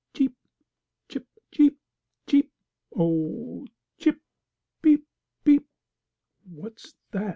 Cheep! 0.17 0.33
Chip 1.09 1.27
cheep 1.53 1.77
cheep! 2.27 2.51
Oh, 2.97 3.67
cheep! 3.99 4.19
Peep! 4.81 5.05
Peep!" 5.45 5.67
"What's 6.43 6.95
that?" 7.11 7.29